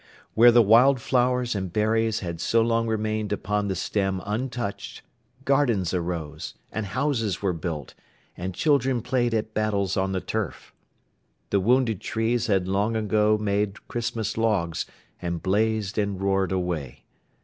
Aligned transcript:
Where 0.33 0.51
the 0.51 0.63
wild 0.63 0.99
flowers 0.99 1.53
and 1.53 1.71
berries 1.71 2.21
had 2.21 2.41
so 2.41 2.63
long 2.63 2.87
remained 2.87 3.31
upon 3.31 3.67
the 3.67 3.75
stem 3.75 4.19
untouched, 4.25 5.03
gardens 5.45 5.93
arose, 5.93 6.55
and 6.71 6.87
houses 6.87 7.43
were 7.43 7.53
built, 7.53 7.93
and 8.35 8.55
children 8.55 9.03
played 9.03 9.35
at 9.35 9.53
battles 9.53 9.95
on 9.97 10.11
the 10.11 10.19
turf. 10.19 10.73
The 11.51 11.59
wounded 11.59 12.01
trees 12.01 12.47
had 12.47 12.67
long 12.67 12.95
ago 12.95 13.37
made 13.37 13.87
Christmas 13.87 14.37
logs, 14.37 14.87
and 15.21 15.43
blazed 15.43 15.99
and 15.99 16.19
roared 16.19 16.51
away. 16.51 17.03